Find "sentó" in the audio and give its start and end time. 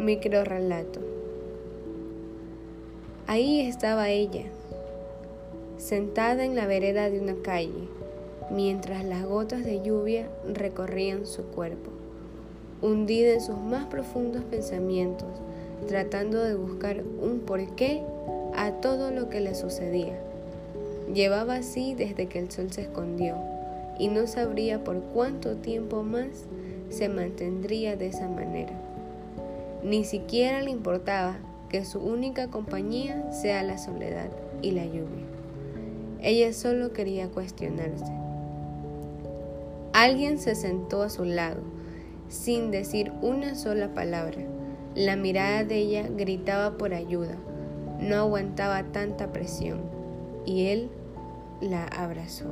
40.54-41.02